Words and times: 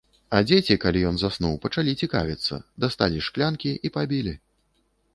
А 0.35 0.37
дзеці, 0.51 0.77
калі 0.85 1.03
ён 1.09 1.19
заснуў, 1.25 1.53
пачалі 1.67 1.95
цікавіцца, 2.05 2.61
дасталі 2.87 3.17
з 3.23 3.31
шклянкі 3.31 3.71
і 3.87 3.97
пабілі. 4.01 4.39